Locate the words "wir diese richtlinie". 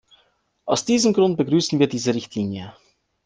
1.77-2.73